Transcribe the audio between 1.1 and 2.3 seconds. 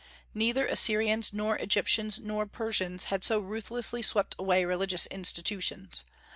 nor Egyptians